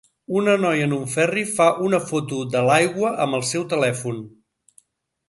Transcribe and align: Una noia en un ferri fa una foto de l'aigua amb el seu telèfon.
Una 0.39 0.53
noia 0.61 0.85
en 0.85 0.95
un 0.95 1.03
ferri 1.15 1.43
fa 1.57 1.67
una 1.89 1.99
foto 2.07 2.39
de 2.57 2.63
l'aigua 2.71 3.13
amb 3.27 3.39
el 3.41 3.45
seu 3.51 3.67
telèfon. 3.75 4.19